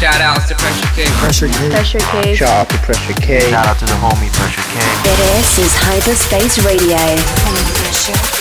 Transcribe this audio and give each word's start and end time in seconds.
Shout 0.00 0.22
out 0.22 0.48
to 0.48 0.54
Pressure 0.54 0.88
K. 0.94 1.04
Pressure 1.20 1.48
K. 1.48 1.68
Pressure 1.68 1.98
K. 1.98 2.34
Shout 2.34 2.48
out 2.48 2.70
to 2.70 2.78
Pressure 2.78 3.12
K. 3.20 3.50
Shout 3.50 3.66
out 3.66 3.78
to 3.80 3.84
the 3.84 3.92
homie 3.92 4.32
Pressure 4.32 4.62
K. 4.72 4.80
This 5.04 5.58
is 5.58 5.74
Hyperspace 5.76 6.64
Radio. 6.64 6.96
Pressure 6.96 8.16
K. 8.32 8.39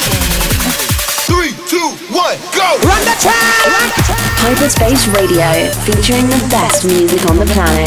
Three, 1.30 1.54
two, 1.70 1.94
one, 2.10 2.42
go! 2.58 2.66
Run 2.90 3.02
the 3.06 3.14
track! 3.22 3.70
Hyperspace 4.42 5.06
Radio, 5.14 5.70
featuring 5.86 6.26
the 6.26 6.42
best 6.50 6.84
music 6.84 7.22
on 7.30 7.38
the 7.38 7.46
planet. 7.54 7.86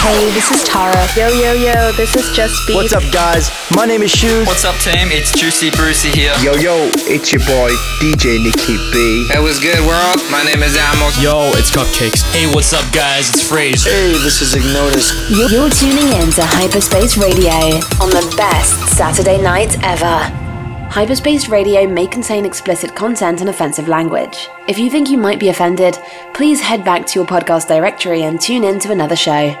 Hey, 0.00 0.32
this 0.32 0.50
is 0.50 0.64
Tara. 0.64 0.96
Yo, 1.12 1.28
yo, 1.28 1.52
yo, 1.52 1.92
this 1.92 2.16
is 2.16 2.34
Just 2.34 2.66
Beat. 2.66 2.76
What's 2.76 2.94
up, 2.94 3.04
guys? 3.12 3.52
My 3.76 3.84
name 3.84 4.00
is 4.00 4.10
Shoes. 4.10 4.46
What's 4.46 4.64
up, 4.64 4.80
team? 4.80 5.12
It's 5.12 5.30
Juicy 5.36 5.70
Brucey 5.76 6.08
here. 6.08 6.32
Yo, 6.40 6.56
yo, 6.56 6.88
it's 7.04 7.32
your 7.36 7.44
boy, 7.44 7.68
DJ 8.00 8.40
Nicky 8.40 8.80
B. 8.96 9.28
Hey, 9.28 9.38
what's 9.44 9.60
good, 9.60 9.78
world? 9.84 10.24
My 10.32 10.40
name 10.42 10.64
is 10.64 10.80
Amos. 10.80 11.20
Yo, 11.20 11.52
it's 11.60 11.68
Cupcakes. 11.68 12.24
Hey, 12.32 12.48
what's 12.48 12.72
up, 12.72 12.88
guys? 12.96 13.28
It's 13.28 13.46
Fraser. 13.46 13.90
Hey, 13.90 14.16
this 14.24 14.40
is 14.40 14.56
Ignotus. 14.56 15.12
You're 15.28 15.68
tuning 15.68 16.08
in 16.16 16.32
to 16.32 16.48
Hyperspace 16.48 17.20
Radio 17.20 17.76
on 18.00 18.08
the 18.08 18.24
best 18.40 18.96
Saturday 18.96 19.36
night 19.36 19.76
ever. 19.84 20.49
Hyperspace 20.90 21.48
Radio 21.48 21.86
may 21.86 22.04
contain 22.04 22.44
explicit 22.44 22.96
content 22.96 23.40
and 23.40 23.48
offensive 23.48 23.86
language. 23.86 24.48
If 24.66 24.76
you 24.76 24.90
think 24.90 25.08
you 25.08 25.18
might 25.18 25.38
be 25.38 25.48
offended, 25.48 25.96
please 26.34 26.60
head 26.60 26.84
back 26.84 27.06
to 27.06 27.20
your 27.20 27.26
podcast 27.28 27.68
directory 27.68 28.24
and 28.24 28.40
tune 28.40 28.64
in 28.64 28.80
to 28.80 28.90
another 28.90 29.14
show. 29.14 29.54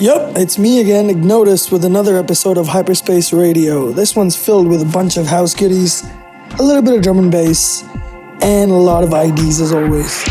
Yep, 0.00 0.38
it's 0.38 0.56
me 0.58 0.80
again, 0.80 1.10
Ignotus, 1.10 1.70
with 1.70 1.84
another 1.84 2.16
episode 2.16 2.56
of 2.56 2.66
Hyperspace 2.66 3.34
Radio. 3.34 3.92
This 3.92 4.16
one's 4.16 4.34
filled 4.34 4.68
with 4.68 4.80
a 4.80 4.86
bunch 4.86 5.18
of 5.18 5.26
house 5.26 5.54
goodies, 5.54 6.08
a 6.58 6.62
little 6.62 6.80
bit 6.82 6.94
of 6.94 7.02
drum 7.02 7.18
and 7.18 7.30
bass, 7.30 7.84
and 8.40 8.70
a 8.70 8.74
lot 8.74 9.04
of 9.04 9.12
IDs 9.12 9.60
as 9.60 9.74
always. 9.74 10.24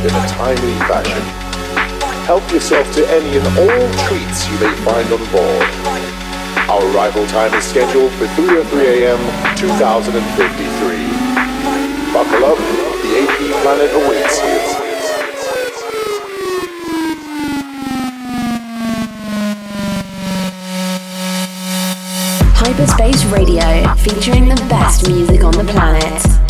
In 0.00 0.14
a 0.14 0.26
timely 0.28 0.74
fashion. 0.86 1.22
Help 2.24 2.48
yourself 2.52 2.90
to 2.94 3.04
any 3.10 3.36
and 3.36 3.46
all 3.58 3.88
treats 4.06 4.46
you 4.48 4.56
may 4.60 4.72
find 4.86 5.10
on 5.10 5.18
board. 5.32 5.66
Our 6.70 6.84
arrival 6.94 7.26
time 7.26 7.52
is 7.54 7.64
scheduled 7.64 8.12
for 8.12 8.26
3:03 8.36 9.02
a.m. 9.02 9.18
2053. 9.56 12.12
Buckle 12.12 12.44
up, 12.44 12.58
the 13.02 13.18
AP 13.18 13.38
planet 13.62 13.90
awaits 13.94 14.38
you. 14.38 14.58
Hyperspace 22.54 23.24
Radio, 23.26 23.94
featuring 23.96 24.48
the 24.48 24.56
best 24.68 25.08
music 25.08 25.42
on 25.42 25.52
the 25.52 25.64
planet. 25.64 26.47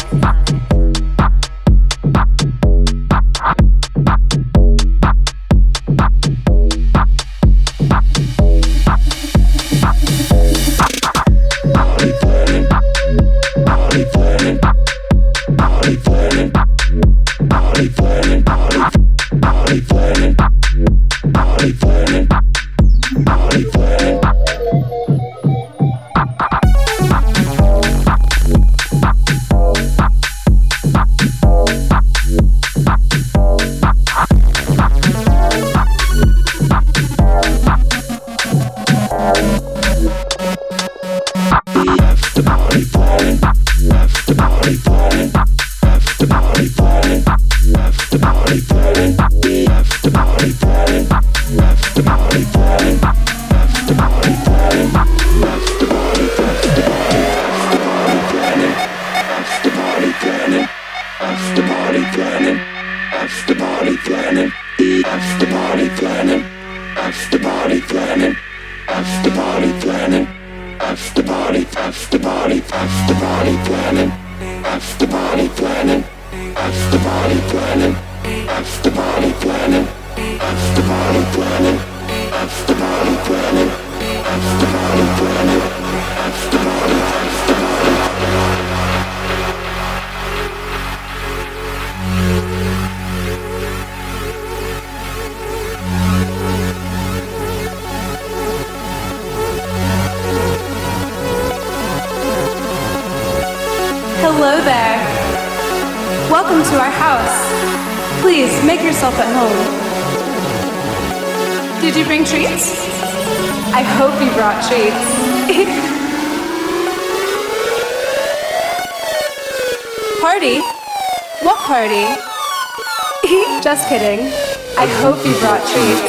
Hope 125.09 125.25
brought 125.41 125.67
treats. 125.67 126.08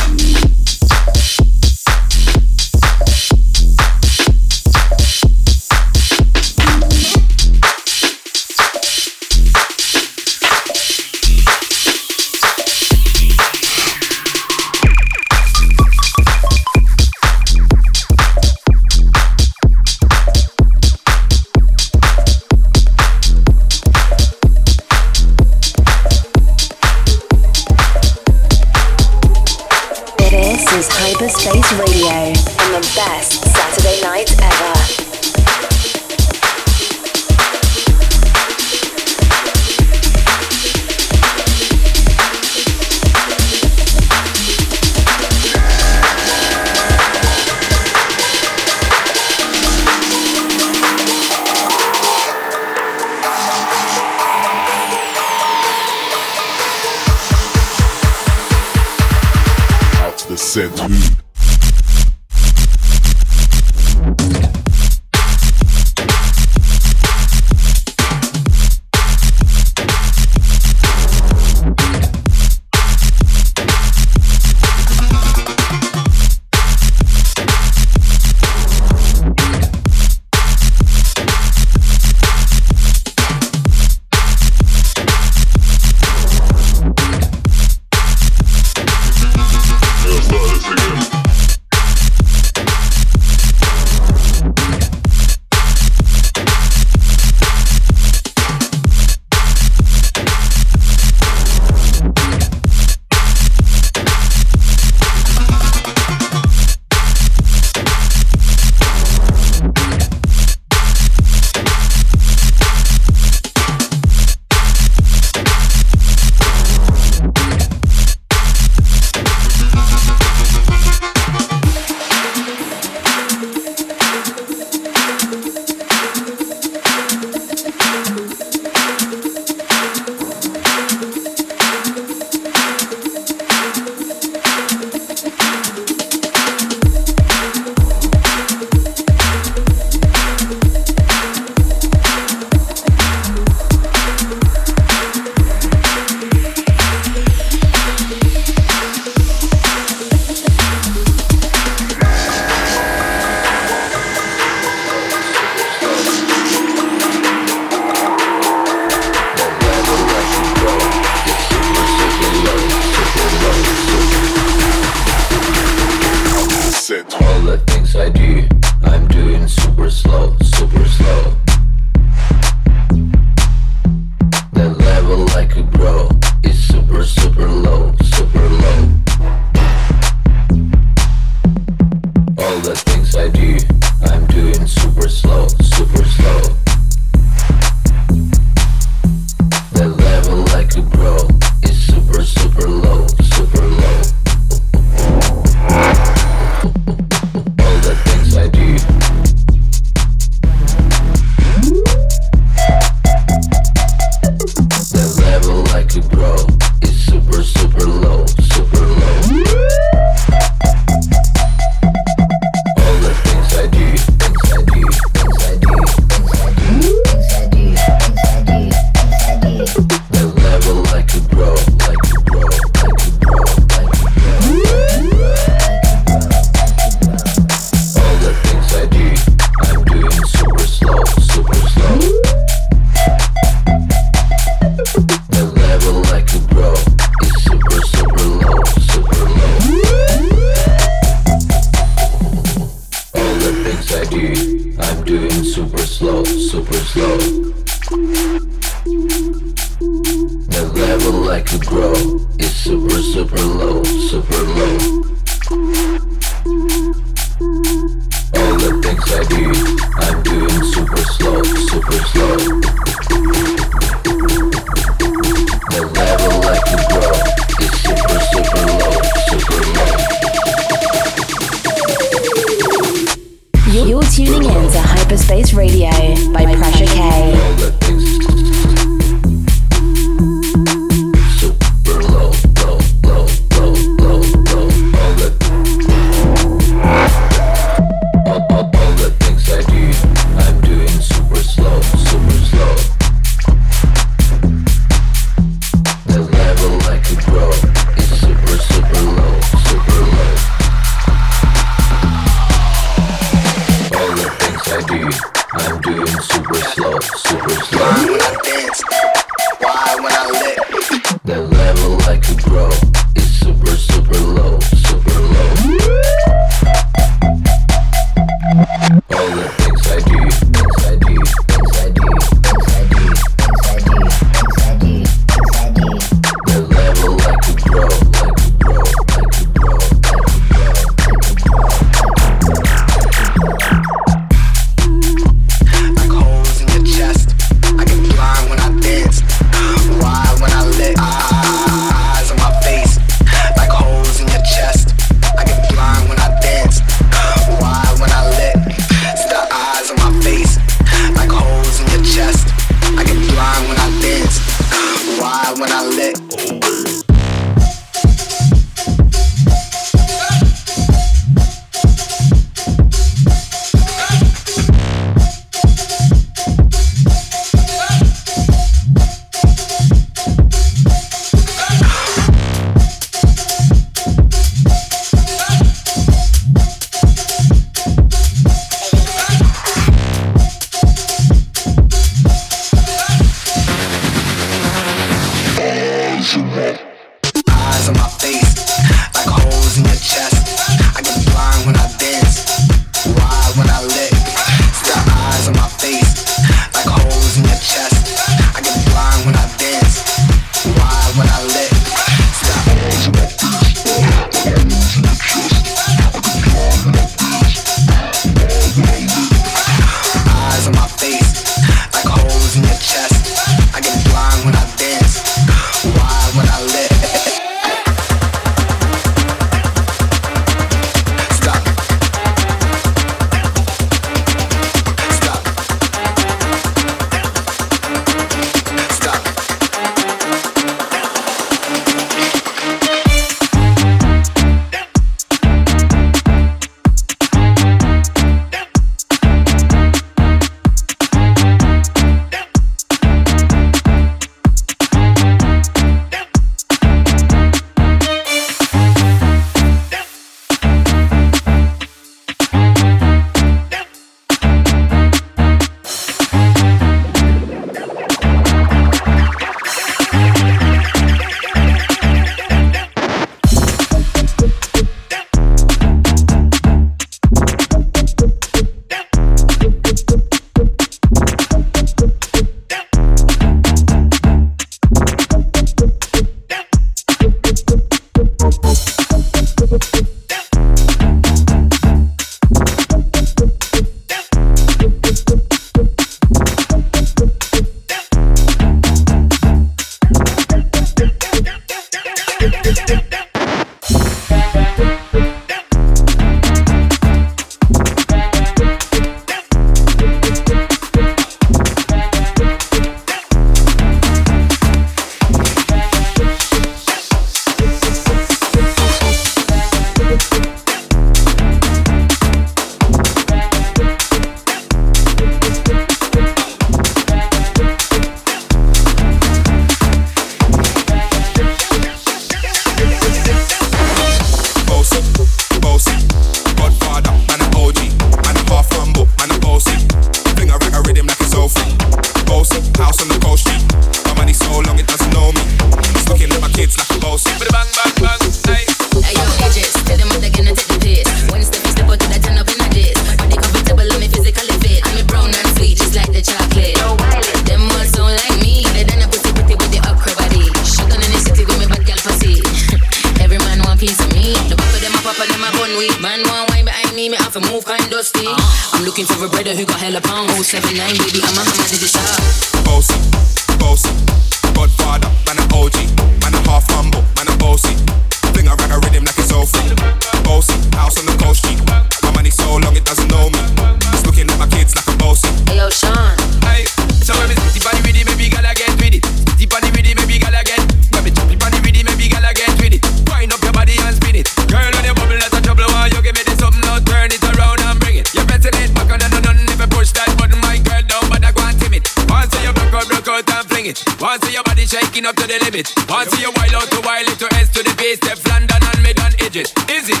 Shaking 594.96 595.08
up 595.08 595.16
to 595.16 595.26
the 595.28 595.36
limit. 595.44 595.68
Want 595.88 596.08
see 596.10 596.22
you 596.22 596.32
wild 596.32 596.54
out 596.56 596.68
to 596.72 596.80
wild 596.80 597.08
it 597.08 597.18
to 597.20 597.28
S 597.36 597.52
to 597.52 597.60
the 597.60 597.74
base, 597.76 598.00
step 598.00 598.16
London 598.32 598.56
and 598.56 598.80
mid 598.80 598.96
and 598.96 599.12
edge 599.20 599.36
it. 599.36 599.52
Is 599.68 599.92
it? 599.92 600.00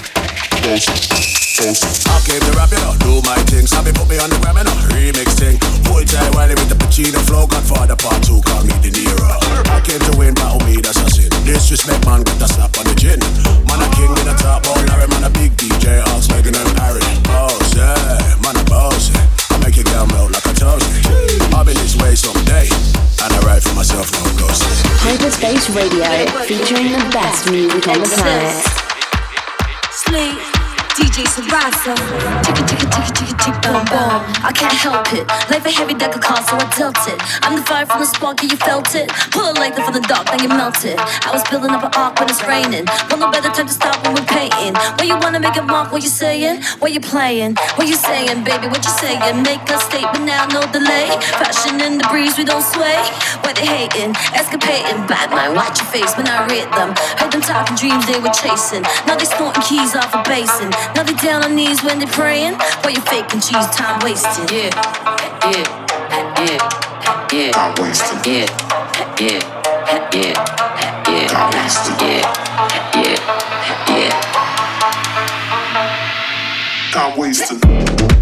I 0.66 2.16
came 2.24 2.40
to 2.40 2.52
rap, 2.56 2.72
you 2.72 2.80
know, 2.80 2.96
do 3.04 3.20
my 3.28 3.36
thing. 3.52 3.68
Sabi 3.68 3.92
put 3.92 4.08
me 4.08 4.16
on 4.18 4.30
the 4.32 4.38
gram, 4.40 4.56
you 4.56 4.64
know, 4.64 4.76
remix 4.96 5.36
thing. 5.36 5.60
Hold 5.92 6.08
tight 6.08 6.32
while 6.32 6.48
with 6.48 6.68
the 6.72 6.78
Pacino 6.80 7.20
flow. 7.28 7.46
Godfather 7.46 7.96
part 7.96 8.24
two, 8.24 8.40
call 8.40 8.64
me 8.64 8.72
De 8.80 8.88
Niro. 8.88 9.36
I 9.68 9.84
came 9.84 10.00
to 10.00 10.12
win, 10.16 10.32
battle 10.32 10.64
me, 10.64 10.80
that's 10.80 10.96
a 10.96 11.08
sin. 11.12 11.28
Disrespect, 11.44 12.04
man, 12.08 12.24
get 12.24 12.40
a 12.40 12.48
slap 12.48 12.72
on 12.80 12.88
the 12.88 12.96
chin. 12.96 13.20
Man, 13.68 13.84
a 13.84 13.88
king 13.92 14.10
in 14.10 14.26
a 14.32 14.34
top, 14.40 14.64
ball, 14.64 14.80
Larry, 14.88 15.08
man, 15.12 15.28
a 15.28 15.30
big 15.30 15.52
DJ, 15.60 16.00
Ox, 16.16 16.32
Megan 16.32 16.56
and 16.56 16.72
Harry. 16.80 17.04
Boss, 17.28 17.76
yeah, 17.76 18.16
man, 18.40 18.56
a 18.56 18.64
boss, 18.64 19.12
yeah. 19.12 19.28
I 19.52 19.60
make 19.60 19.76
your 19.76 19.86
girl 19.92 20.08
melt 20.08 20.32
like 20.32 20.46
a 20.48 20.54
toast. 20.56 20.88
I'll 21.52 21.64
be 21.64 21.76
this 21.76 21.96
way 22.00 22.16
someday, 22.16 22.68
and 23.22 23.30
I 23.32 23.38
write 23.44 23.62
for 23.62 23.74
myself, 23.76 24.08
no 24.12 24.20
ghost. 24.20 24.25
Hyperspace 24.25 24.25
Radio, 25.74 26.04
featuring 26.46 26.92
the 26.92 27.10
best 27.12 27.50
music 27.50 27.88
on 27.88 27.98
the 27.98 28.06
planet. 28.06 28.64
Sleep. 29.90 30.55
DJ 30.96 31.28
Sarasa. 31.28 31.92
Tick 32.40 32.56
tick 32.56 32.88
tick 32.88 33.08
tick 33.12 33.36
tick 33.36 33.56
boom 33.60 33.84
boom. 33.92 34.16
I 34.40 34.48
can't 34.48 34.72
help 34.72 35.12
it. 35.12 35.28
Life 35.52 35.66
a 35.68 35.70
heavy 35.70 35.92
deck 35.92 36.16
of 36.16 36.22
cards, 36.24 36.48
so 36.48 36.56
I 36.56 36.64
dealt 36.72 36.96
it. 37.04 37.20
I'm 37.44 37.52
the 37.56 37.64
fire 37.68 37.84
from 37.84 38.00
the 38.00 38.08
spark, 38.08 38.40
yeah, 38.40 38.48
you 38.48 38.56
felt 38.56 38.88
it. 38.96 39.12
Pull 39.28 39.44
a 39.44 39.52
lightning 39.60 39.84
from 39.84 39.92
the 39.92 40.00
dark, 40.08 40.24
then 40.32 40.40
you 40.40 40.48
melt 40.48 40.80
it. 40.88 40.96
I 40.96 41.28
was 41.36 41.44
building 41.52 41.68
up 41.68 41.84
an 41.84 41.92
arc 41.92 42.16
when 42.16 42.32
it's 42.32 42.40
raining. 42.48 42.88
Want 43.12 43.20
no 43.20 43.28
better 43.28 43.52
time 43.52 43.68
to 43.68 43.76
stop 43.76 44.00
when 44.08 44.16
we're 44.16 44.24
painting. 44.24 44.72
Where 44.96 45.04
you 45.04 45.20
wanna 45.20 45.40
make 45.40 45.60
a 45.60 45.62
mark, 45.62 45.92
what 45.92 46.00
you 46.00 46.08
saying? 46.08 46.64
What 46.80 46.96
you 46.96 47.00
playing? 47.00 47.60
What 47.76 47.88
you 47.92 47.96
saying, 48.00 48.48
baby? 48.48 48.72
What 48.72 48.80
you 48.80 48.94
saying? 48.96 49.20
Make 49.44 49.68
a 49.68 49.76
statement 49.76 50.24
now, 50.24 50.48
no 50.48 50.64
delay. 50.72 51.12
Fashion 51.36 51.76
in 51.84 52.00
the 52.00 52.08
breeze, 52.08 52.40
we 52.40 52.48
don't 52.48 52.64
sway. 52.64 52.96
Why 53.44 53.52
they 53.52 53.68
hating, 53.68 54.16
escapating. 54.32 55.04
Bad 55.04 55.28
mind, 55.28 55.60
watch 55.60 55.76
your 55.76 55.92
face 55.92 56.16
when 56.16 56.24
I 56.24 56.48
read 56.48 56.72
them. 56.72 56.96
Heard 57.20 57.36
them 57.36 57.44
talking 57.44 57.76
dreams 57.76 58.08
they 58.08 58.16
were 58.16 58.32
chasing. 58.32 58.80
Now 59.04 59.20
they 59.20 59.28
snorting 59.28 59.60
keys 59.60 59.92
off 59.92 60.16
a 60.16 60.24
basin. 60.24 60.72
Now 60.94 61.02
they 61.02 61.14
down 61.14 61.44
on 61.44 61.54
knees 61.54 61.82
when 61.82 61.98
they're 61.98 62.08
praying. 62.08 62.54
While 62.82 62.92
you 62.92 63.00
faking 63.02 63.40
cheese, 63.40 63.66
time 63.74 63.98
wasting. 64.04 64.48
Yeah, 64.48 64.70
yeah, 65.50 65.64
yeah, 66.44 66.58
yeah. 67.32 67.52
Time 67.52 67.74
wasting. 67.80 68.18
Yeah, 68.24 68.46
yeah, 69.20 69.40
yeah, 70.12 70.34
yeah. 71.08 71.28
Time 71.28 71.50
wasting. 71.52 71.98
Yeah, 72.00 72.24
yeah, 72.94 73.18
yeah. 73.88 74.12
Time 76.92 77.12
wasting. 77.18 78.15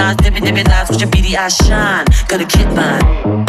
Stand 0.00 0.26
and 0.26 0.34
then 0.34 0.40
recognize. 0.40 0.40
Dippy, 0.40 0.40
dippy 0.40 0.68
lives 0.68 0.90
with 0.90 1.00
your 1.00 1.10
beady 1.10 1.36
eyes 1.36 1.56
shine. 1.56 2.06
Gonna 2.28 2.46
kid 2.46 2.68
mine. 2.74 3.46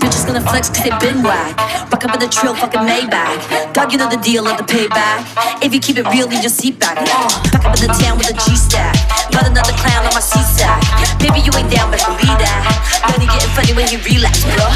Just 0.00 0.26
gonna 0.26 0.40
flex 0.40 0.68
cause 0.68 0.84
they 0.84 0.90
been 0.98 1.22
whack. 1.22 1.65
Rock 1.96 2.12
up 2.12 2.20
in 2.20 2.28
the 2.28 2.28
trill, 2.28 2.52
fucking 2.52 2.84
Maybach. 2.84 3.72
Dog, 3.72 3.88
you 3.88 3.96
know 3.96 4.04
the 4.04 4.20
deal, 4.20 4.44
of 4.44 4.60
the 4.60 4.68
payback. 4.68 5.24
If 5.64 5.72
you 5.72 5.80
keep 5.80 5.96
it 5.96 6.04
real, 6.12 6.28
leave 6.28 6.44
your 6.44 6.52
seat 6.52 6.76
back. 6.76 7.00
Uh, 7.00 7.64
up 7.64 7.72
in 7.72 7.88
the 7.88 7.92
town 7.96 8.20
with 8.20 8.28
a 8.28 8.36
G 8.36 8.52
stack. 8.52 8.92
Not 9.32 9.48
another 9.48 9.72
clown 9.80 10.04
on 10.04 10.12
my 10.12 10.20
seat 10.20 10.44
sack. 10.44 10.76
Baby, 11.16 11.40
you 11.40 11.48
ain't 11.56 11.72
down, 11.72 11.88
but 11.88 12.04
believe 12.04 12.36
that. 12.36 12.60
He 13.16 13.24
getting 13.24 13.48
funny 13.56 13.72
when 13.72 13.88
he 13.88 13.96
relax, 13.96 14.44
bro. 14.44 14.68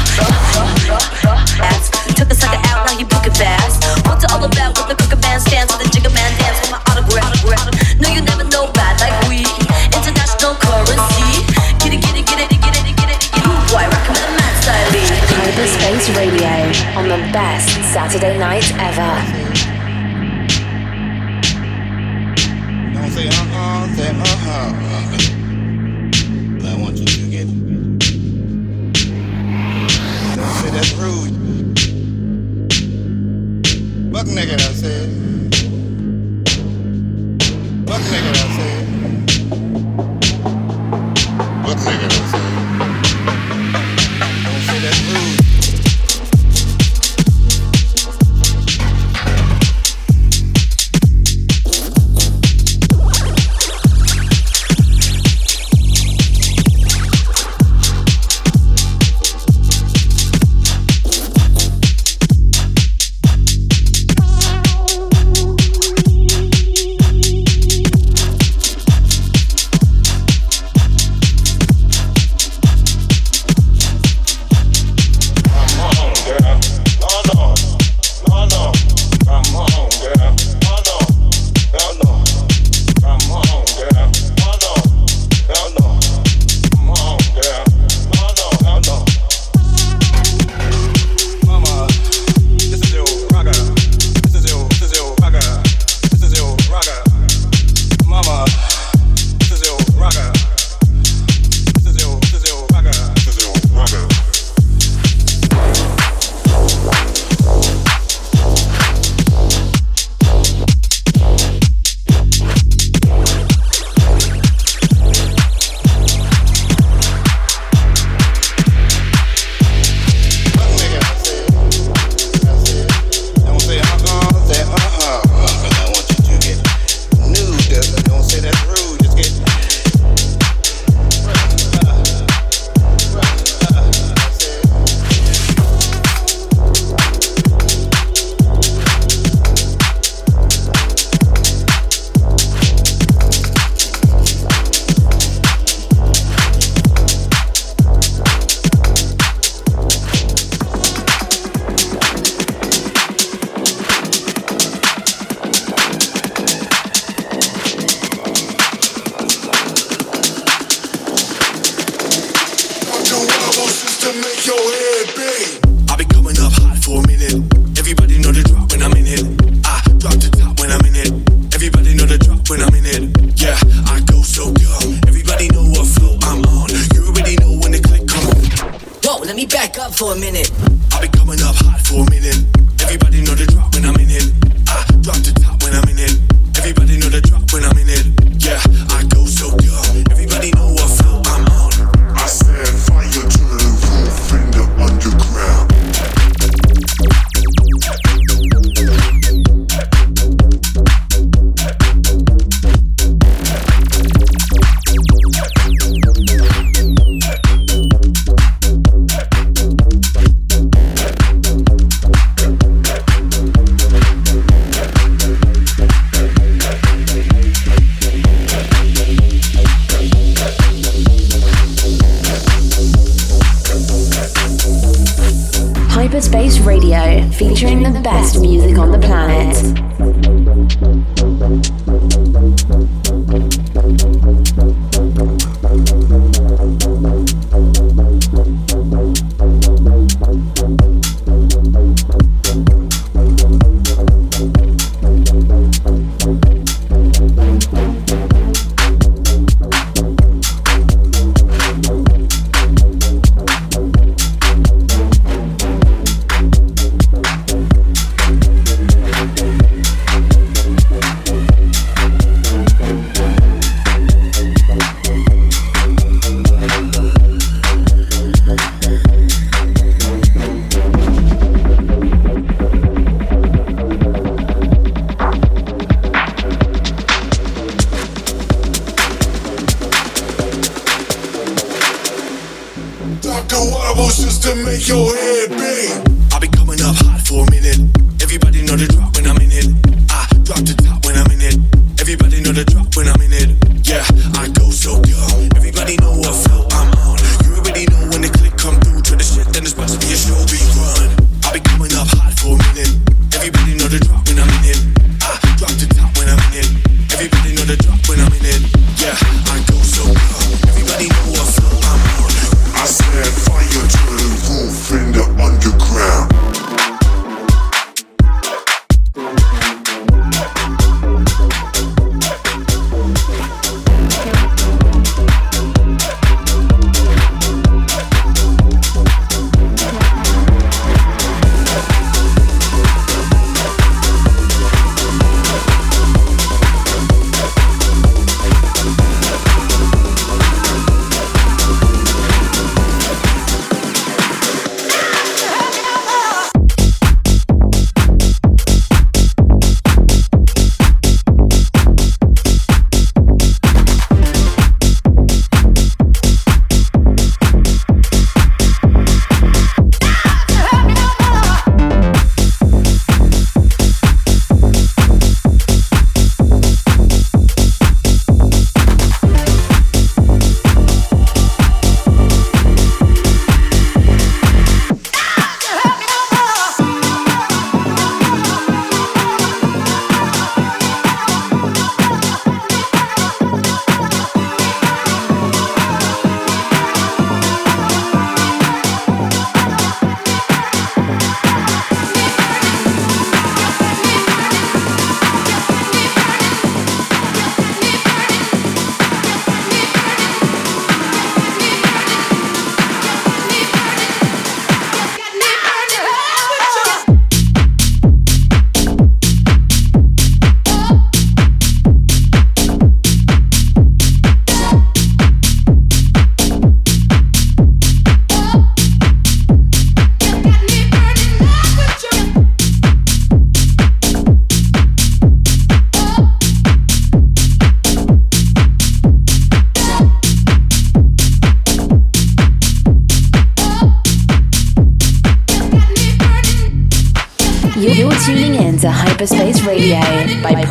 Took 2.17 2.33
a 2.33 2.33
sucker 2.33 2.57
out, 2.73 2.89
now 2.89 2.97
he 2.97 3.05
booking 3.05 3.37
fast. 3.37 3.85
Want 4.09 4.17
to 4.25 4.27
all 4.33 4.41
about 4.41 4.73
what 4.81 4.89
the 4.89 4.97
cooker 4.97 5.21
man 5.21 5.37
stands 5.37 5.69
with 5.69 5.85
the 5.85 5.89
jigger 5.93 6.09
man 6.17 6.25
dance 6.41 6.57
with 6.65 6.73
my 6.73 6.81
autograph. 6.89 7.29
No, 7.37 7.69
Hyperspace 16.01 16.17
Radio 16.17 16.47
on 16.97 17.07
the 17.07 17.17
best 17.31 17.69
Saturday 17.93 18.37
night 18.37 18.71
ever. 18.79 19.11
Don't 22.93 23.11
say 23.11 23.27
uh-uh, 23.27 23.87
say 23.95 24.09
uh-huh. 24.09 24.71
I 26.67 26.69
want 26.81 26.97
you 26.97 27.05
to 27.05 27.29
get 27.29 27.47
Don't 30.35 30.55
say 30.61 30.69
that's 30.71 30.93
rude. 30.93 31.35
Buck 34.11 34.27
naked, 34.27 34.61
I. 34.61 35.00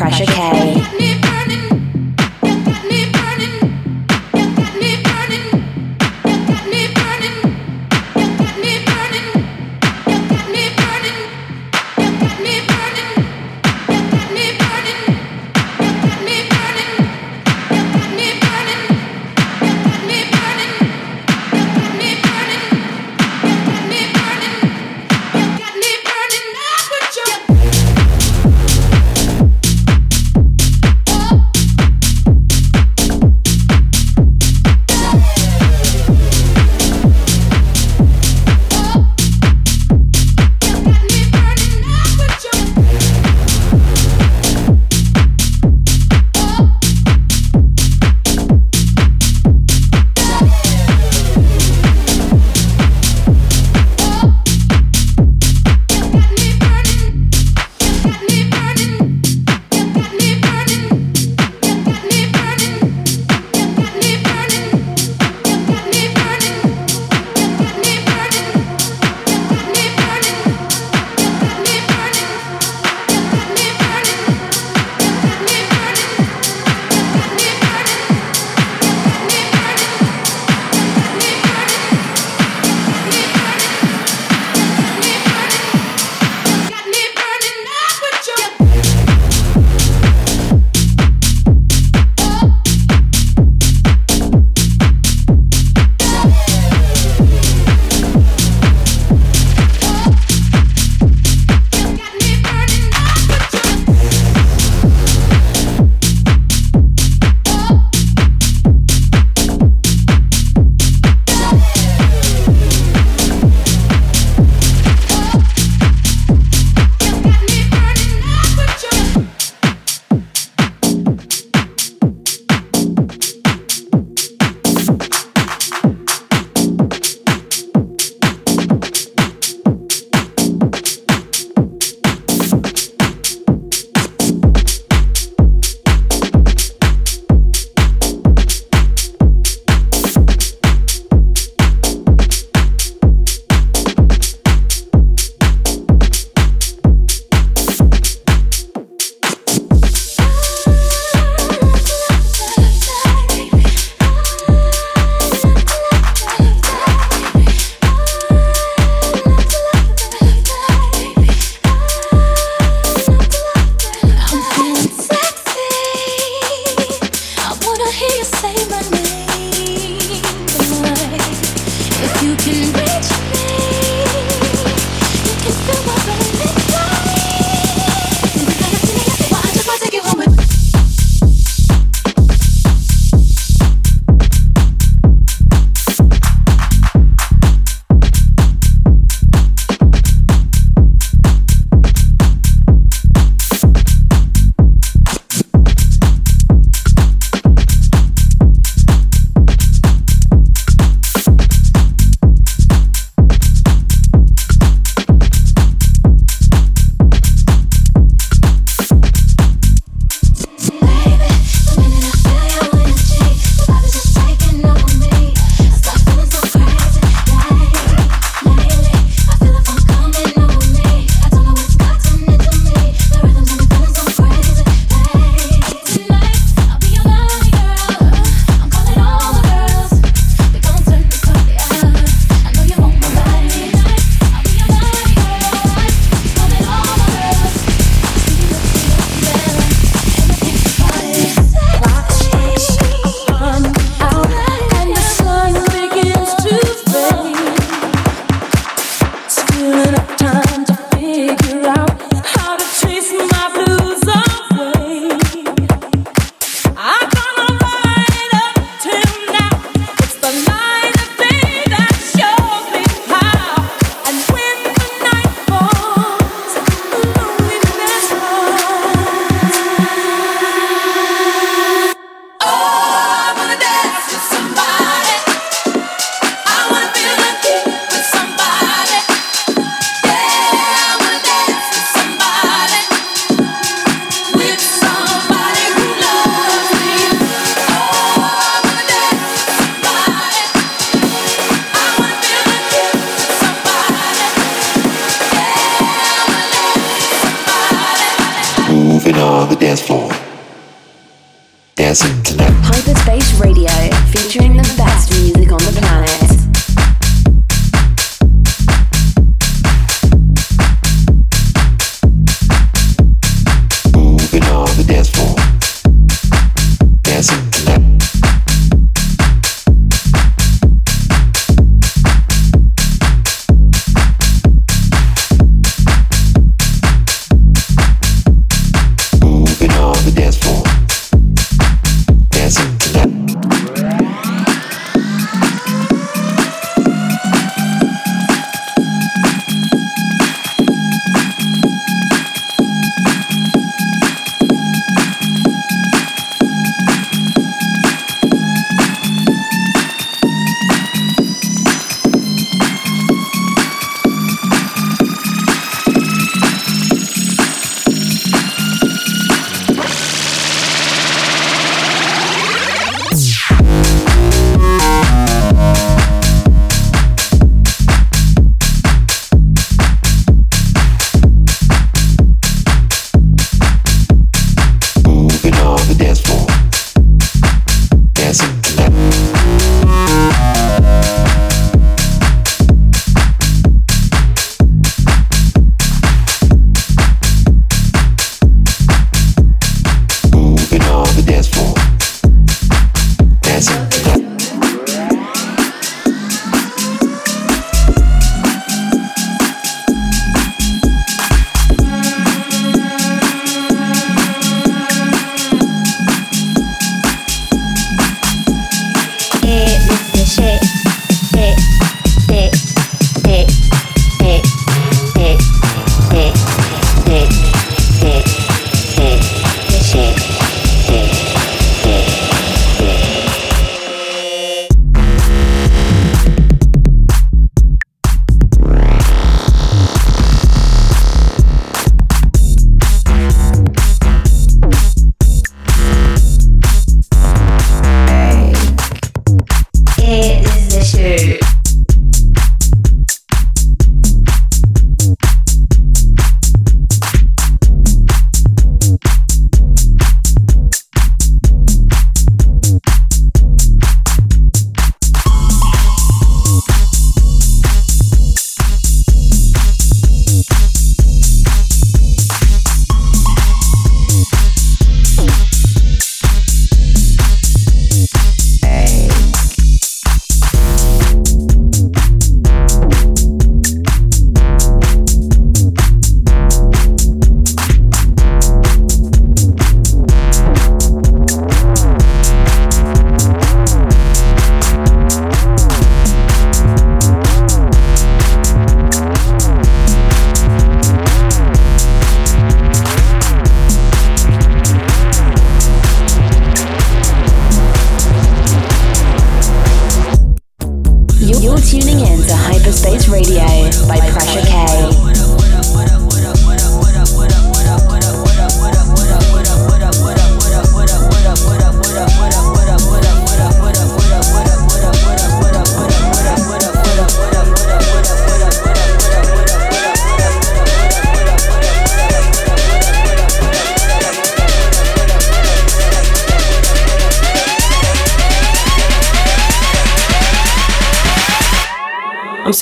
Pressure 0.01 0.30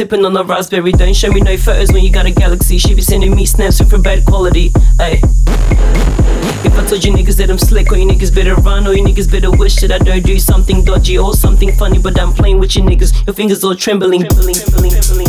sipping 0.09 0.25
on 0.25 0.33
the 0.33 0.43
raspberry. 0.43 0.91
Don't 0.91 1.15
show 1.15 1.31
me 1.31 1.41
no 1.41 1.55
photos 1.57 1.91
when 1.91 2.03
you 2.03 2.11
got 2.11 2.25
a 2.25 2.31
galaxy. 2.31 2.77
She 2.77 2.95
be 2.95 3.01
sending 3.01 3.35
me 3.35 3.45
snaps 3.45 3.79
with 3.79 3.93
a 3.93 3.99
bad 3.99 4.25
quality. 4.25 4.71
Ay. 4.99 5.21
If 6.65 6.73
I 6.77 6.85
told 6.85 7.03
you 7.03 7.13
niggas 7.13 7.37
that 7.37 7.49
I'm 7.49 7.57
slick, 7.57 7.91
or 7.91 7.97
you 7.97 8.07
niggas 8.07 8.33
better 8.33 8.55
run, 8.55 8.87
or 8.87 8.93
you 8.93 9.03
niggas 9.03 9.31
better 9.31 9.51
wish 9.51 9.75
that 9.77 9.91
I 9.91 9.99
don't 9.99 10.25
do 10.25 10.39
something 10.39 10.83
dodgy 10.83 11.17
or 11.17 11.33
something 11.33 11.71
funny, 11.73 11.99
but 11.99 12.19
I'm 12.19 12.33
playing 12.33 12.59
with 12.59 12.75
you 12.75 12.83
niggas. 12.83 13.25
Your 13.27 13.35
fingers 13.35 13.63
all 13.63 13.75
trembling. 13.75 14.21
trembling, 14.21 14.55
trembling, 14.55 14.91
trembling 14.91 15.28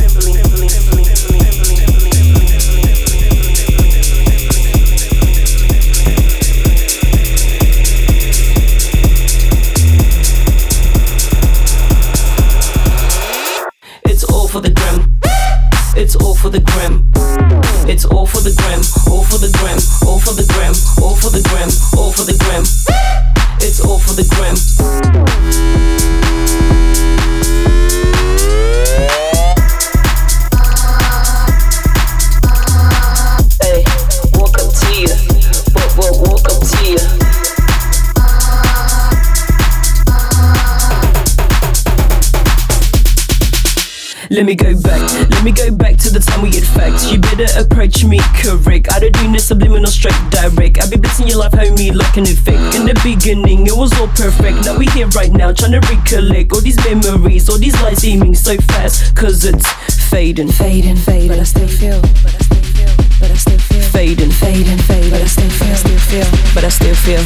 your 51.31 51.39
life 51.39 51.53
had 51.53 51.73
me 51.79 51.93
looking 51.93 52.27
it 52.27 52.39
fake. 52.39 52.59
In 52.75 52.87
the 52.87 52.99
beginning, 53.05 53.67
it 53.67 53.77
was 53.77 53.93
all 54.01 54.09
perfect. 54.09 54.67
Now 54.67 54.77
we 54.77 54.87
here 54.91 55.07
right 55.15 55.31
now, 55.31 55.53
trying 55.53 55.73
to 55.79 55.81
recollect 55.87 56.53
all 56.53 56.61
these 56.61 56.77
memories, 56.85 57.49
all 57.49 57.59
these 57.59 57.81
lights 57.83 58.01
seeming 58.03 58.35
so 58.35 58.57
fast. 58.75 59.15
Cause 59.15 59.45
it's 59.45 59.71
fading, 60.11 60.51
fading, 60.51 60.97
fading. 60.97 61.29
But 61.29 61.39
I 61.39 61.45
still 61.45 61.69
feel, 61.69 62.01
but 62.03 62.35
I 62.35 62.39
still 62.43 62.63
feel, 62.75 62.91
but 63.21 63.31
I 63.31 63.35
still 63.35 63.59
feel. 63.59 63.83
Fading, 63.95 64.31
fading, 64.31 64.79
fading. 64.91 65.11
But 65.11 65.23
I 65.23 65.27
still 65.27 65.51
feel, 65.51 65.77
still 65.77 65.99
feel, 66.11 66.27
but 66.55 66.65
I 66.65 66.69
still 66.69 66.95
feel. 66.95 67.23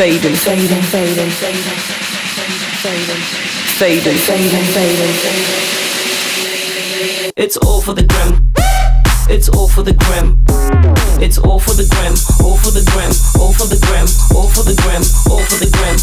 Fading, 0.00 0.36
fading, 0.36 0.82
fading, 0.88 1.30
fading, 1.36 1.82
fading, 2.80 3.22
fading, 3.76 4.16
fading, 4.16 4.64
fading. 4.72 5.12
It's 7.36 7.56
all 7.58 7.82
for 7.82 7.92
the 7.92 8.04
gram. 8.04 8.52
It's 9.32 9.48
all 9.48 9.66
for 9.66 9.82
the 9.82 9.94
gram. 9.94 10.44
It's 11.16 11.38
all 11.38 11.58
for 11.58 11.72
the 11.72 11.88
gram. 11.88 12.12
All 12.44 12.60
for 12.60 12.68
the 12.68 12.84
gram. 12.92 13.08
All 13.40 13.48
for 13.56 13.64
the 13.64 13.80
gram. 13.80 14.04
All 14.36 14.44
for 14.44 14.60
the 14.60 14.76
gram. 14.76 15.00
All 15.32 15.40
for 15.48 15.56
the 15.56 15.72
gram. 15.72 15.96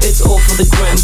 It's 0.00 0.24
all 0.24 0.40
for 0.40 0.56
the 0.56 0.64
gram. 0.72 0.96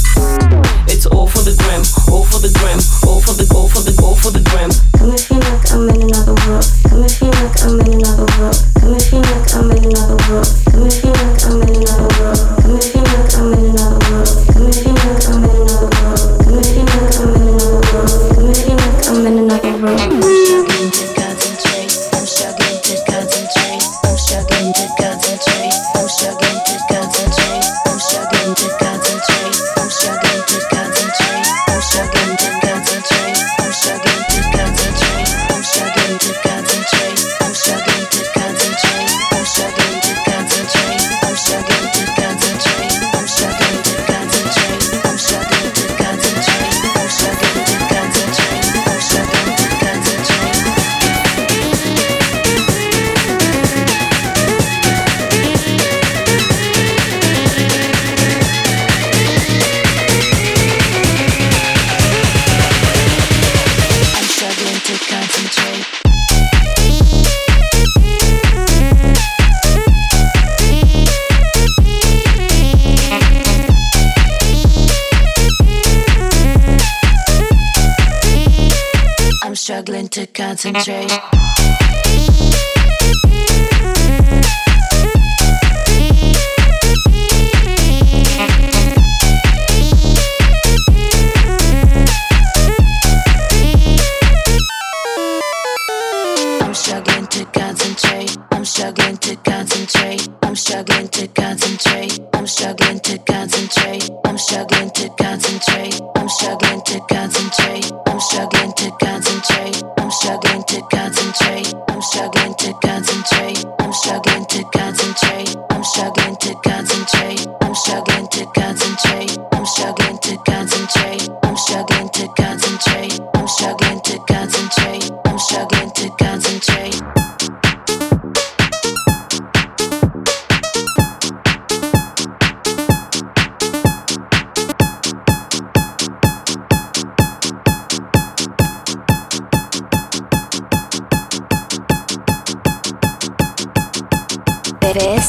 It's 0.88 1.04
all 1.04 1.28
for 1.28 1.44
the 1.44 1.52
gram. 1.60 1.84
All 2.08 2.24
for 2.24 2.40
the 2.40 2.48
gram. 2.56 2.80
All 3.04 3.20
for 3.20 3.36
the 3.36 3.44
all 3.52 3.68
for 3.68 3.84
the 3.84 3.92
all 4.00 4.16
for 4.16 4.32
the 4.32 4.40
gram. 4.48 4.72
Come 4.96 5.12
and 5.12 5.20
feel 5.20 5.36
like 5.44 5.68
I'm 5.76 5.84
in 5.92 6.08
another 6.08 6.32
world. 6.48 6.64
Come 6.88 7.04
and 7.04 7.12
feel 7.12 7.28
like 7.28 7.60
I'm 7.60 7.80
in 7.84 8.00
another 8.00 8.28
world. 8.40 8.56
Come 8.80 8.96
and 8.96 9.04
feel 9.04 9.20
like 9.20 9.52
I'm 9.52 9.70
in 9.76 9.84
another 9.92 10.16
world. 10.32 10.48
Come 10.72 10.88
and 10.88 10.96
feel 10.96 11.12
like 11.12 11.44
I'm 11.44 11.60
in 11.60 11.65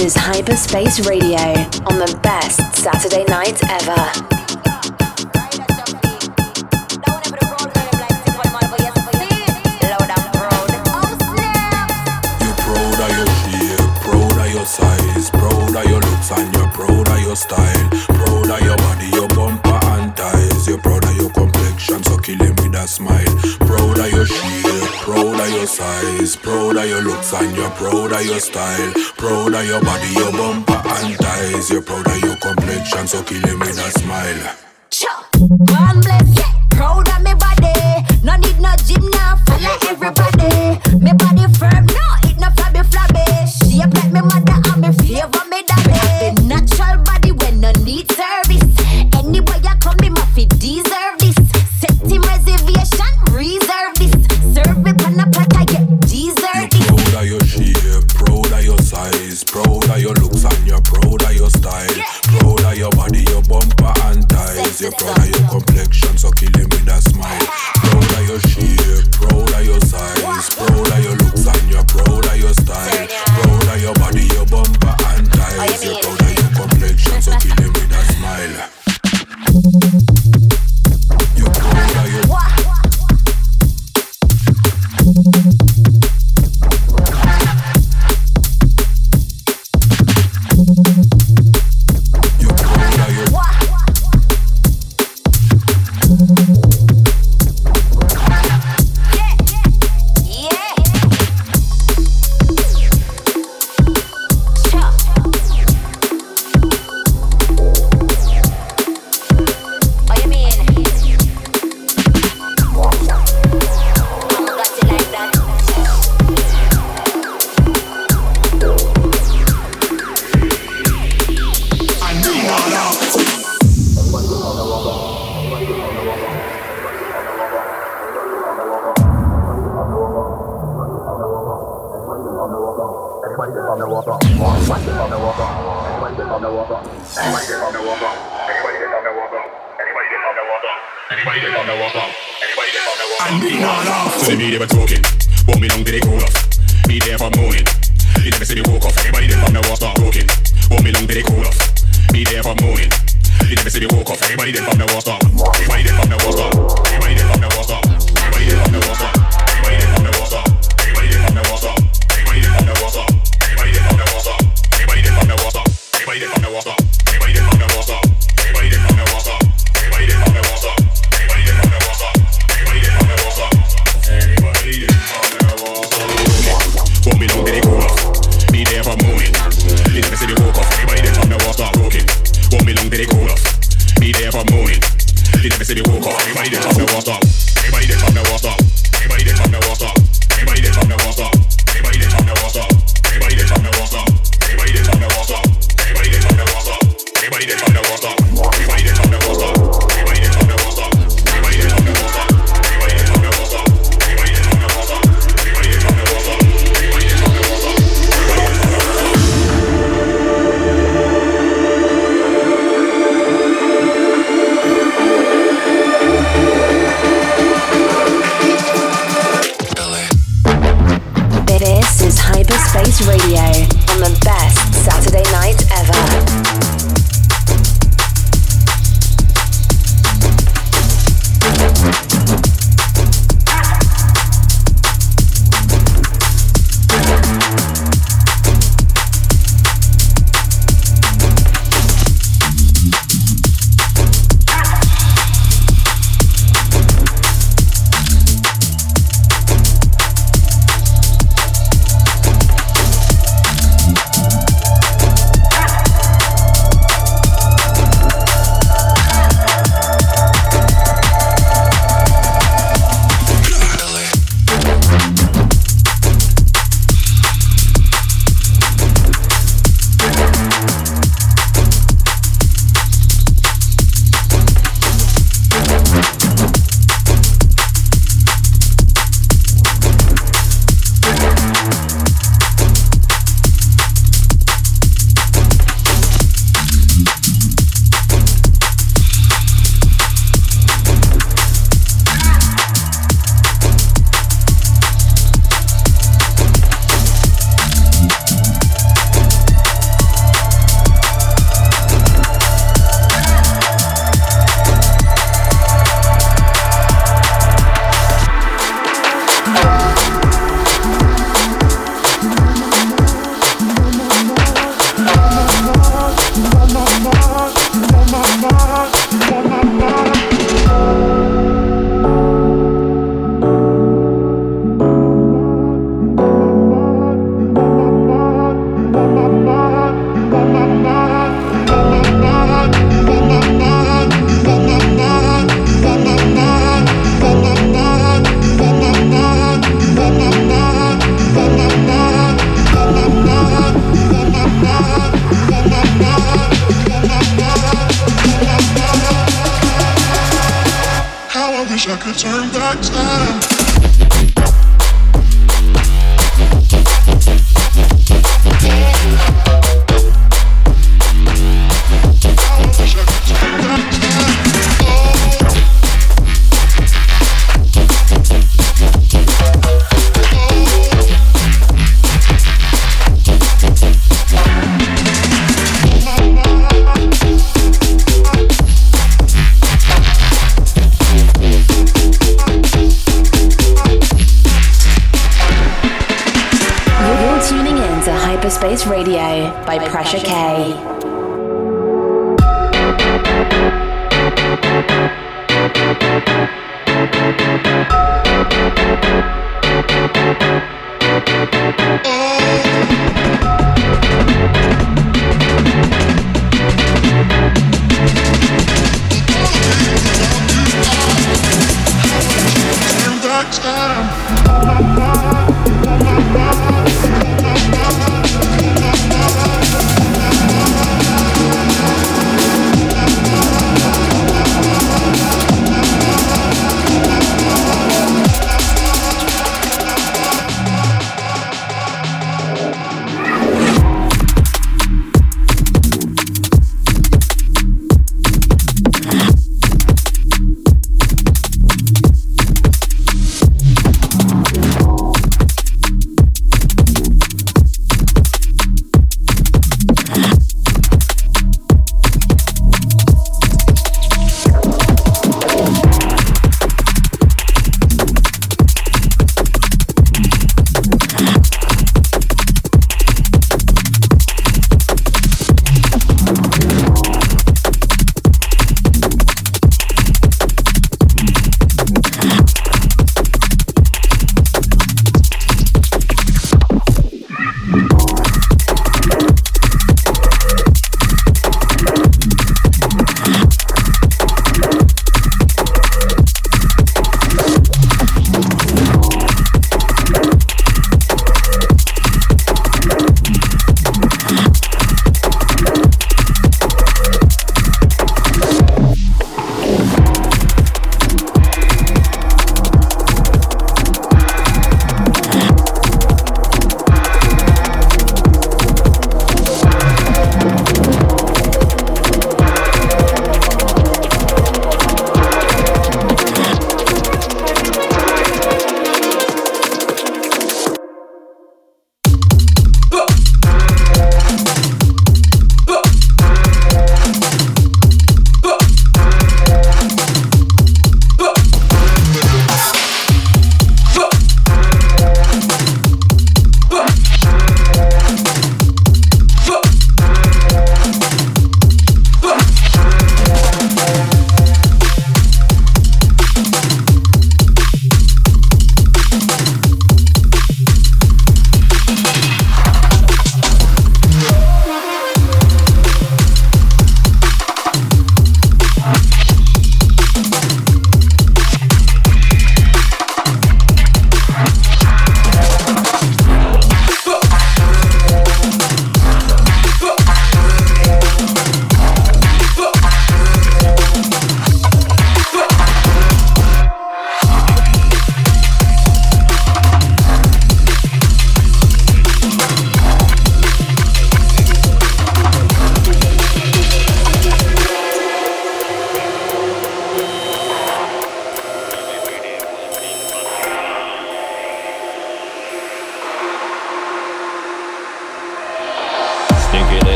This 0.00 0.16
is 0.16 0.22
Hyperspace 0.22 1.06
Radio 1.06 1.36
on 1.36 1.98
the 1.98 2.18
best 2.22 2.74
Saturday 2.74 3.22
night 3.24 3.62
ever. 3.68 4.40
Size, 14.64 15.30
proud 15.30 15.74
of 15.74 15.84
your 15.84 16.00
looks 16.00 16.30
and 16.30 16.54
you're 16.54 16.68
proud 16.68 17.08
of 17.08 17.20
your 17.20 17.34
style. 17.34 17.90
Proud 17.90 18.50
of 18.50 18.60
your 18.60 18.76
body, 18.76 19.06
your 19.08 19.28
bumper 19.28 19.69
You're 20.70 20.78
proud 20.78 21.04
of 21.04 21.16
your 21.16 21.30
complexion, 21.30 22.00
so 22.04 22.16
kill 22.18 22.38
him 22.38 22.54
with 22.54 22.76
a 22.76 22.86
smile. 22.86 23.26
Proud 23.66 23.98
of 23.98 24.12
your 24.12 24.24
shape, 24.24 24.92
proud 25.02 25.40
of 25.40 25.50
your 25.50 25.66
size, 25.66 26.36
proud 26.36 26.76
of 26.76 26.88
your 26.88 27.02
looks 27.02 27.32
and 27.32 27.56
you're 27.56 27.70
proud 27.70 28.12
of 28.12 28.24
your 28.24 28.38
style. 28.38 28.92
Proud 29.16 29.52
of 29.52 29.66
your 29.66 29.80
body, 29.82 30.06
your 30.14 30.30
bumper 30.30 30.80
and 30.86 31.16
thighs. 31.16 31.70
You're 31.70 31.82
proud 31.82 32.06
of 32.06 32.22
your 32.22 32.36
complexion, 32.36 33.08
so 33.08 33.20
kill 33.24 33.42
him 33.48 33.58
with 33.58 33.82
a 33.82 33.90
smile. 33.98 34.56
One 35.40 36.00
bless, 36.02 36.38
yeah. 36.38 36.54
Proud 36.70 37.09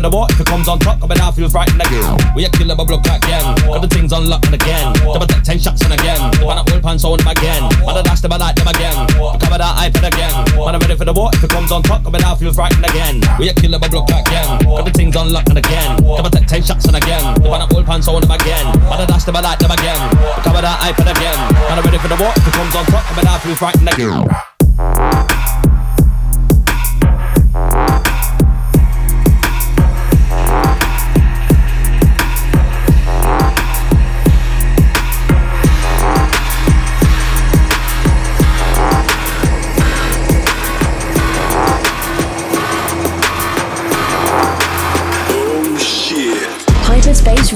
for 0.00 0.08
the 0.08 0.16
war. 0.16 0.26
If 0.30 0.40
it 0.40 0.46
comes 0.46 0.68
on 0.68 0.78
top, 0.78 1.02
I 1.02 1.06
bet 1.06 1.20
I 1.20 1.30
feel 1.30 1.48
frightened 1.48 1.80
again. 1.80 2.16
We 2.34 2.44
a 2.44 2.50
killer 2.50 2.74
bubble 2.74 3.00
crack 3.00 3.20
again. 3.24 3.44
Got 3.68 3.82
the 3.84 3.88
things 3.88 4.12
unlocked 4.12 4.48
again. 4.48 4.92
Double 5.04 5.26
take 5.26 5.44
ten 5.44 5.58
shots 5.58 5.82
and 5.84 5.92
again. 5.92 6.20
The 6.40 6.40
pan 6.40 6.64
old 6.64 6.82
pants 6.82 7.04
on 7.04 7.18
them 7.18 7.28
again. 7.28 7.62
Man, 7.84 7.96
I 7.96 8.02
dash 8.02 8.20
them, 8.20 8.32
I 8.32 8.36
like 8.36 8.56
them 8.56 8.68
again. 8.68 8.96
Recover 9.20 9.58
that 9.60 9.74
iPad 9.76 10.08
again. 10.08 10.32
Man, 10.56 10.74
I'm 10.74 10.80
ready 10.80 10.96
for 10.96 11.04
the 11.04 11.12
war. 11.12 11.28
If 11.34 11.44
it 11.44 11.50
comes 11.50 11.70
on 11.70 11.82
top, 11.82 12.06
I 12.06 12.10
bet 12.10 12.24
I 12.24 12.34
feel 12.36 12.52
frightened 12.52 12.84
again. 12.84 13.20
We 13.38 13.48
a 13.50 13.54
killer 13.54 13.78
bubble 13.78 14.04
crack 14.08 14.24
again. 14.26 14.48
Got 14.64 14.84
the 14.88 14.92
things 14.92 15.16
unlocked 15.16 15.52
again. 15.52 16.00
Double 16.00 16.30
take 16.30 16.48
ten 16.48 16.62
shots 16.62 16.86
and 16.88 16.96
again. 16.96 17.22
The 17.36 17.48
pan 17.50 17.68
old 17.68 17.84
pants 17.84 18.08
on 18.08 18.20
them 18.24 18.32
again. 18.32 18.64
Man, 18.88 19.04
I 19.04 19.06
dash 19.06 19.24
them, 19.24 19.36
I 19.36 19.40
like 19.44 19.60
them 19.60 19.70
again. 19.70 20.00
Recover 20.16 20.64
that 20.64 20.80
iPad 20.80 21.12
again. 21.12 21.38
Man, 21.68 21.76
I'm 21.76 21.84
ready 21.84 22.00
for 22.00 22.08
the 22.08 22.16
war. 22.16 22.32
If 22.36 22.48
it 22.48 22.54
comes 22.56 22.72
on 22.72 22.84
top, 22.88 23.04
I 23.04 23.12
bet 23.16 23.26
I 23.28 23.36
feel 23.44 23.56
frightened 23.56 23.88
again. 23.92 25.39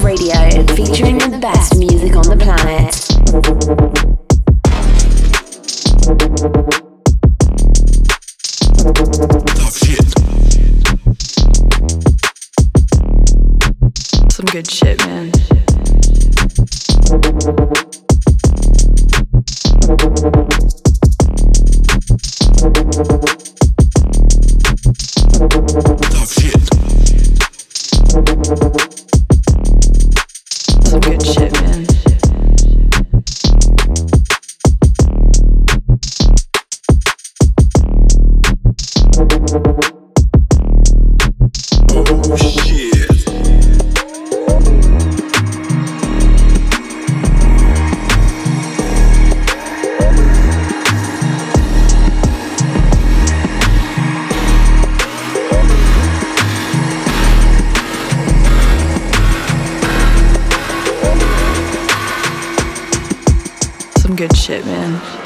Radio, 0.05 0.35
featuring 0.75 1.17
the 1.17 1.39
best 1.41 1.79
music 1.79 2.15
on 2.15 2.29
the 2.29 2.37
planet. 2.37 2.95
Oh, 9.57 9.69
Some 14.29 14.45
good 14.45 14.69
shit, 14.69 14.99
man. 15.07 15.34
Some 64.05 64.15
good 64.15 64.37
shit, 64.37 64.63
man. 64.67 65.24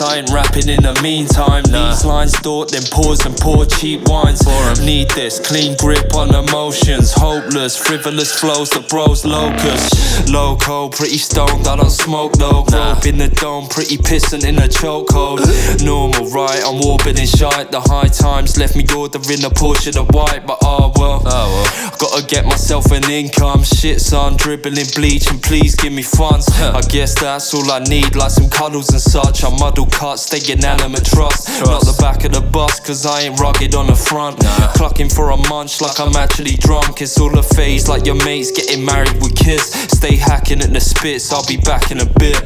And 0.00 0.08
I 0.08 0.16
ain't 0.18 0.30
rapping 0.30 0.68
in 0.68 0.82
the 0.82 0.98
meantime. 1.02 1.62
Nah. 1.70 1.90
These 1.90 2.04
lines 2.04 2.36
thought, 2.38 2.72
then 2.72 2.82
pause 2.90 3.24
and 3.24 3.36
pour 3.36 3.64
cheap 3.66 4.08
wines. 4.08 4.40
Need 4.80 5.10
this 5.10 5.38
clean 5.38 5.76
grip 5.76 6.14
on 6.14 6.34
emotions. 6.34 7.12
Hopeless, 7.12 7.76
frivolous 7.76 8.32
flows 8.32 8.70
that 8.70 8.88
bros 8.88 9.24
locust. 9.24 10.30
Loco, 10.30 10.88
pretty 10.88 11.18
stoned, 11.18 11.66
I 11.66 11.76
don't 11.76 11.90
smoke 11.90 12.32
though. 12.34 12.64
Grew 12.64 12.78
up 12.78 13.06
in 13.06 13.18
the 13.18 13.28
dome, 13.28 13.68
pretty 13.68 13.96
pissing 13.96 14.44
in 14.46 14.56
a 14.58 14.68
chokehold. 14.68 15.40
Normal, 15.84 16.30
right? 16.30 16.62
I'm 16.64 16.78
warping 16.80 17.18
in 17.18 17.26
shite. 17.26 17.70
The 17.70 17.80
high 17.80 18.08
times 18.08 18.56
left 18.58 18.76
me 18.76 18.84
ordering 18.94 19.44
a 19.44 19.50
Porsche 19.50 19.92
the 19.92 20.04
white, 20.04 20.46
but 20.46 20.58
oh 20.98 21.24
well. 21.24 21.90
Gotta 21.98 22.26
get 22.26 22.44
myself 22.44 22.90
an 22.92 23.10
income. 23.10 23.62
Shit, 23.64 24.00
son, 24.00 24.36
dribbling 24.36 24.86
bleach 24.94 25.30
and 25.30 25.42
please 25.42 25.74
give 25.74 25.92
me 25.92 26.02
funds. 26.02 26.48
I 26.60 26.80
guess 26.82 27.18
that's 27.18 27.54
all 27.54 27.70
I 27.70 27.80
need, 27.80 28.16
like 28.16 28.30
some 28.30 28.50
cuddles 28.50 28.90
and 28.90 29.00
such. 29.00 29.44
I 29.44 29.50
muddle 29.58 29.86
cut, 29.86 30.18
stay 30.18 30.40
in 30.52 30.64
element 30.64 31.06
trust. 31.06 31.48
Not 31.64 31.82
the 31.82 31.96
back 32.00 32.24
of 32.24 32.32
the 32.32 32.40
bus, 32.40 32.80
cause 32.80 33.06
I 33.06 33.22
ain't 33.22 33.40
rugged 33.40 33.74
on 33.74 33.86
the 33.86 33.94
front. 33.94 34.38
Clucking 34.74 35.08
for 35.08 35.30
a 35.30 35.36
munch 35.48 35.80
like 35.80 35.98
I'm 36.00 36.16
actually 36.16 36.56
drunk. 36.56 37.02
It's 37.02 37.18
all 37.20 37.38
a 37.38 37.42
phase, 37.42 37.88
like 37.88 38.06
your 38.06 38.22
mates 38.24 38.50
getting 38.50 38.84
married 38.84 39.14
with 39.22 39.36
kids. 39.36 39.64
Stay 39.96 40.16
hacking 40.16 40.60
at 40.60 40.72
the 40.72 40.80
spits, 40.80 41.32
I'll 41.32 41.46
be 41.46 41.56
back 41.56 41.90
in 41.90 42.00
a 42.00 42.06
bit. 42.06 42.42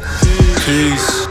Peace. 0.64 1.29